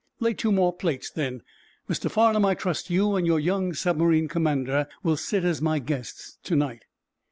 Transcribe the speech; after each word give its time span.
"Lay 0.19 0.33
two 0.33 0.51
more 0.51 0.73
plates, 0.73 1.11
then. 1.11 1.43
Mr. 1.87 2.09
Farnum, 2.09 2.43
I 2.43 2.55
trust 2.55 2.89
you 2.89 3.15
and 3.15 3.27
your 3.27 3.39
young 3.39 3.71
submarine 3.75 4.27
commander 4.27 4.87
will 5.03 5.15
sit 5.15 5.43
as 5.43 5.61
my 5.61 5.77
guests 5.77 6.39
to 6.41 6.55
night." 6.55 6.85